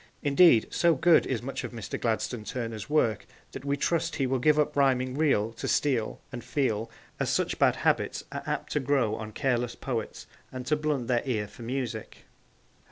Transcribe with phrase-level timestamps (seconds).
[0.23, 2.01] Indeed, so good is much of Mr.
[2.01, 6.43] Gladstone Turner's work that we trust he will give up rhyming 'real' to 'steal' and
[6.43, 6.89] 'feel,'
[7.19, 11.21] as such bad habits are apt to grow on careless poets and to blunt their
[11.25, 12.25] ear for music.